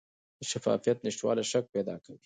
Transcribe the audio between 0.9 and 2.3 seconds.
نشتوالی شک پیدا کوي